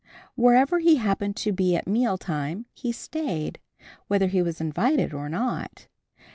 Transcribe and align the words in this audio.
Wherever 0.33 0.79
he 0.79 0.95
happened 0.95 1.35
to 1.35 1.51
be 1.51 1.75
at 1.75 1.85
mealtime, 1.85 2.65
he 2.73 2.91
stayed, 2.91 3.59
whether 4.07 4.25
he 4.29 4.41
was 4.41 4.59
invited 4.59 5.13
or 5.13 5.29
not. 5.29 5.85